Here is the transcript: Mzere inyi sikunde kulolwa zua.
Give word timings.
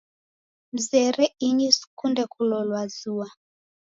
Mzere 0.75 1.23
inyi 1.47 1.67
sikunde 1.77 2.23
kulolwa 2.31 2.81
zua. 2.97 3.27